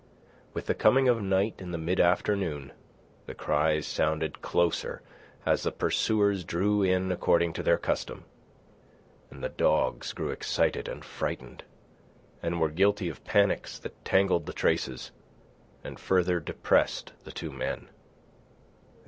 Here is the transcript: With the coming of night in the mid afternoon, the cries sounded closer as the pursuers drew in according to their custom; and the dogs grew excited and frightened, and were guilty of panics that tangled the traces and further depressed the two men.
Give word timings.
With 0.55 0.65
the 0.65 0.73
coming 0.73 1.07
of 1.07 1.21
night 1.21 1.61
in 1.61 1.69
the 1.69 1.77
mid 1.77 1.99
afternoon, 1.99 2.71
the 3.27 3.35
cries 3.35 3.85
sounded 3.85 4.41
closer 4.41 5.03
as 5.45 5.61
the 5.61 5.71
pursuers 5.71 6.43
drew 6.43 6.81
in 6.81 7.11
according 7.11 7.53
to 7.53 7.61
their 7.61 7.77
custom; 7.77 8.23
and 9.29 9.43
the 9.43 9.49
dogs 9.49 10.11
grew 10.13 10.31
excited 10.31 10.87
and 10.87 11.05
frightened, 11.05 11.63
and 12.41 12.59
were 12.59 12.71
guilty 12.71 13.09
of 13.09 13.23
panics 13.25 13.77
that 13.77 14.03
tangled 14.03 14.47
the 14.47 14.53
traces 14.53 15.11
and 15.83 15.99
further 15.99 16.39
depressed 16.39 17.13
the 17.23 17.31
two 17.31 17.51
men. 17.51 17.87